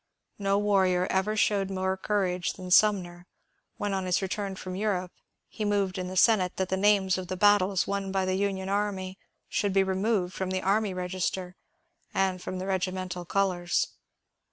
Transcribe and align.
No 0.39 0.57
warrior 0.57 1.05
ever 1.11 1.35
showed 1.37 1.69
more 1.69 1.95
courage 1.95 2.53
than 2.53 2.71
Sumner 2.71 3.27
when, 3.77 3.93
on 3.93 4.05
his 4.07 4.19
return 4.19 4.55
from 4.55 4.75
Europe, 4.75 5.11
he 5.47 5.63
moved 5.63 5.99
in 5.99 6.07
the 6.07 6.17
Senate 6.17 6.55
that 6.57 6.69
the 6.69 6.75
names 6.75 7.19
of 7.19 7.27
the 7.27 7.37
battles 7.37 7.85
won 7.85 8.11
by 8.11 8.25
the 8.25 8.33
Union 8.33 8.67
army 8.67 9.19
should 9.47 9.73
be 9.73 9.83
removed 9.83 10.33
from 10.33 10.49
the 10.49 10.63
army 10.63 10.91
register 10.95 11.55
and 12.15 12.41
from 12.41 12.57
the 12.57 12.65
regimental 12.65 13.25
colours. 13.25 13.89